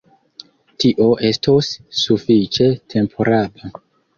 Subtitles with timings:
[0.83, 1.69] Tio estos
[1.99, 3.73] sufiĉe temporaba.